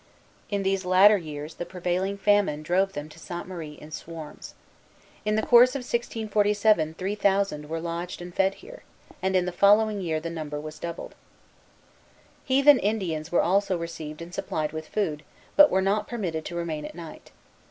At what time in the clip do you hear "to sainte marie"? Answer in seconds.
3.09-3.73